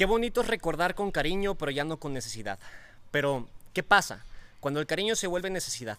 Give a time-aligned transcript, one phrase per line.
[0.00, 2.58] Qué bonito es recordar con cariño, pero ya no con necesidad.
[3.10, 4.24] Pero, ¿qué pasa
[4.58, 5.98] cuando el cariño se vuelve necesidad?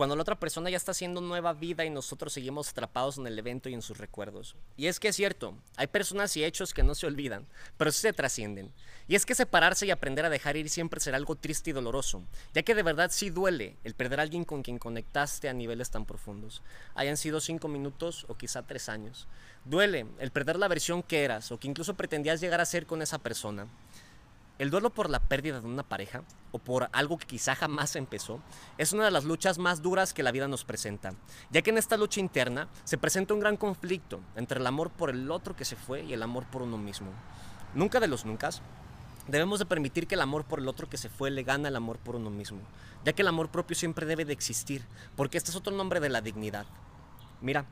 [0.00, 3.38] Cuando la otra persona ya está haciendo nueva vida y nosotros seguimos atrapados en el
[3.38, 4.56] evento y en sus recuerdos.
[4.78, 8.00] Y es que es cierto, hay personas y hechos que no se olvidan, pero sí
[8.00, 8.72] se trascienden.
[9.08, 12.22] Y es que separarse y aprender a dejar ir siempre será algo triste y doloroso,
[12.54, 15.90] ya que de verdad sí duele el perder a alguien con quien conectaste a niveles
[15.90, 16.62] tan profundos.
[16.94, 19.28] Hayan sido cinco minutos o quizá tres años.
[19.66, 23.02] Duele el perder la versión que eras o que incluso pretendías llegar a ser con
[23.02, 23.66] esa persona.
[24.60, 26.22] El duelo por la pérdida de una pareja
[26.52, 28.40] o por algo que quizá jamás empezó
[28.76, 31.14] es una de las luchas más duras que la vida nos presenta,
[31.50, 35.08] ya que en esta lucha interna se presenta un gran conflicto entre el amor por
[35.08, 37.08] el otro que se fue y el amor por uno mismo.
[37.74, 38.50] Nunca de los nunca
[39.28, 41.76] debemos de permitir que el amor por el otro que se fue le gana el
[41.76, 42.60] amor por uno mismo,
[43.02, 44.84] ya que el amor propio siempre debe de existir,
[45.16, 46.66] porque este es otro nombre de la dignidad.
[47.40, 47.64] Mira,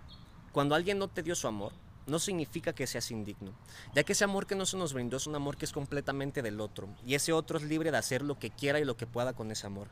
[0.53, 1.73] cuando alguien no te dio su amor,
[2.09, 3.53] no significa que seas indigno,
[3.95, 6.43] ya que ese amor que no se nos brindó es un amor que es completamente
[6.43, 9.07] del otro, y ese otro es libre de hacer lo que quiera y lo que
[9.07, 9.89] pueda con ese amor.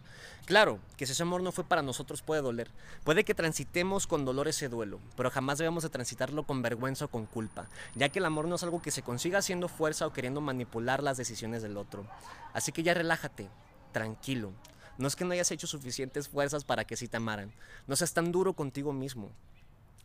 [0.46, 2.70] Claro, que si ese amor no fue para nosotros puede doler,
[3.04, 7.08] puede que transitemos con dolor ese duelo, pero jamás debemos de transitarlo con vergüenza o
[7.08, 10.12] con culpa, ya que el amor no es algo que se consiga haciendo fuerza o
[10.12, 12.06] queriendo manipular las decisiones del otro.
[12.52, 13.48] Así que ya relájate,
[13.92, 14.52] tranquilo.
[14.98, 17.52] No es que no hayas hecho suficientes fuerzas para que sí te amaran.
[17.86, 19.30] No seas tan duro contigo mismo.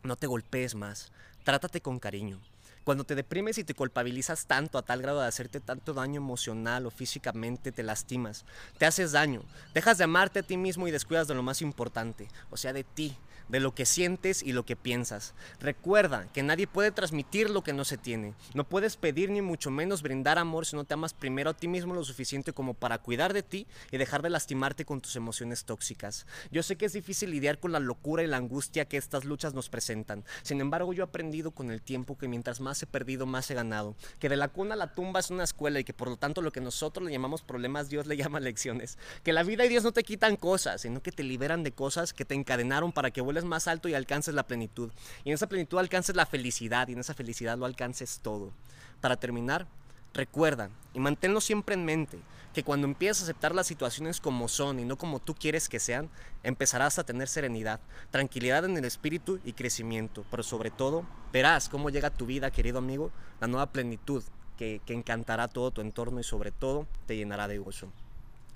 [0.04, 1.12] No te golpees más,
[1.44, 2.40] trátate con cariño.
[2.84, 6.86] Cuando te deprimes y te culpabilizas tanto a tal grado de hacerte tanto daño emocional
[6.86, 8.44] o físicamente, te lastimas,
[8.78, 12.28] te haces daño, dejas de amarte a ti mismo y descuidas de lo más importante,
[12.50, 13.16] o sea, de ti,
[13.48, 15.34] de lo que sientes y lo que piensas.
[15.60, 18.34] Recuerda que nadie puede transmitir lo que no se tiene.
[18.54, 21.68] No puedes pedir ni mucho menos brindar amor si no te amas primero a ti
[21.68, 25.64] mismo lo suficiente como para cuidar de ti y dejar de lastimarte con tus emociones
[25.64, 26.26] tóxicas.
[26.50, 29.52] Yo sé que es difícil lidiar con la locura y la angustia que estas luchas
[29.52, 30.24] nos presentan.
[30.42, 33.54] Sin embargo, yo he aprendido con el tiempo que mientras más he perdido, más he
[33.54, 33.96] ganado.
[34.20, 36.40] Que de la cuna a la tumba es una escuela y que por lo tanto
[36.42, 38.98] lo que nosotros le llamamos problemas, Dios le llama lecciones.
[39.24, 42.12] Que la vida y Dios no te quitan cosas, sino que te liberan de cosas
[42.12, 44.92] que te encadenaron para que vueles más alto y alcances la plenitud.
[45.24, 48.52] Y en esa plenitud alcances la felicidad y en esa felicidad lo alcances todo.
[49.00, 49.66] Para terminar,
[50.14, 52.18] recuerda y manténlo siempre en mente
[52.52, 55.80] que cuando empiezas a aceptar las situaciones como son y no como tú quieres que
[55.80, 56.10] sean,
[56.42, 57.80] empezarás a tener serenidad,
[58.10, 60.24] tranquilidad en el espíritu y crecimiento.
[60.30, 64.22] Pero sobre todo, verás cómo llega a tu vida, querido amigo, la nueva plenitud
[64.58, 67.88] que, que encantará todo tu entorno y sobre todo te llenará de gozo.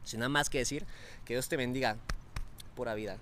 [0.04, 0.86] Sin nada más que decir,
[1.24, 1.96] que Dios te bendiga.
[2.74, 3.16] Pura vida.